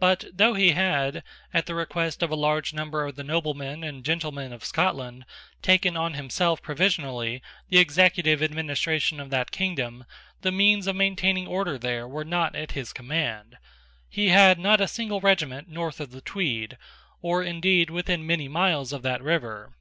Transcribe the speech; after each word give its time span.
But, 0.00 0.24
though 0.32 0.54
he 0.54 0.72
had, 0.72 1.22
at 1.52 1.66
the 1.66 1.76
request 1.76 2.24
of 2.24 2.30
a 2.32 2.34
large 2.34 2.74
number 2.74 3.06
of 3.06 3.14
the 3.14 3.22
noblemen 3.22 3.84
and 3.84 4.04
gentlemen 4.04 4.52
of 4.52 4.64
Scotland, 4.64 5.24
taken 5.62 5.96
on 5.96 6.14
himself 6.14 6.60
provisionally 6.60 7.40
the 7.68 7.78
executive 7.78 8.42
administration 8.42 9.20
of 9.20 9.30
that 9.30 9.52
kingdom, 9.52 10.06
the 10.40 10.50
means 10.50 10.88
of 10.88 10.96
maintaining 10.96 11.46
order 11.46 11.78
there 11.78 12.08
were 12.08 12.24
not 12.24 12.56
at 12.56 12.72
his 12.72 12.92
command. 12.92 13.56
He 14.08 14.30
had 14.30 14.58
not 14.58 14.80
a 14.80 14.88
single 14.88 15.20
regiment 15.20 15.68
north 15.68 16.00
of 16.00 16.10
the 16.10 16.20
Tweed, 16.20 16.76
or 17.22 17.44
indeed 17.44 17.90
within 17.90 18.26
many 18.26 18.48
miles 18.48 18.92
of 18.92 19.02
that 19.02 19.22
river. 19.22 19.72